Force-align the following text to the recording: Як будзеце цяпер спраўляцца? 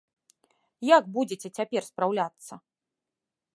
Як 0.97 1.03
будзеце 1.17 1.47
цяпер 1.59 1.81
спраўляцца? 1.91 2.53